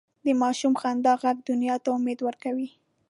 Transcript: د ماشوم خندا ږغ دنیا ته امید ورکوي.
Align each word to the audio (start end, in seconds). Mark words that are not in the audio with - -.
د 0.25 0.27
ماشوم 0.41 0.73
خندا 0.81 1.13
ږغ 1.21 1.37
دنیا 1.49 1.75
ته 1.83 1.89
امید 1.97 2.19
ورکوي. 2.23 2.69